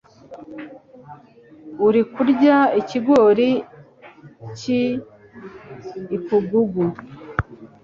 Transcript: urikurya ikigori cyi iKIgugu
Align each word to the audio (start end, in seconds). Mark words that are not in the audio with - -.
urikurya 1.87 2.57
ikigori 2.79 3.49
cyi 4.57 4.81
iKIgugu 6.15 6.83